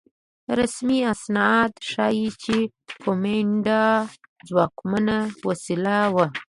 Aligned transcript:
رسمي 0.57 0.99
اسناد 1.13 1.71
ښيي 1.89 2.27
چې 2.43 2.57
کومېنډا 3.03 3.85
ځواکمنه 4.47 5.17
وسیله 5.47 5.97
وه. 6.13 6.25